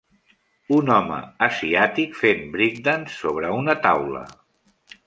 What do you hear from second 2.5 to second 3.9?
breakdance sobre una